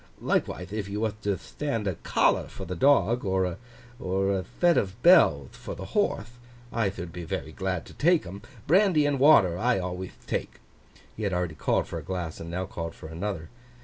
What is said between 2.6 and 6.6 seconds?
the dog, or a thet of bellth for the horthe,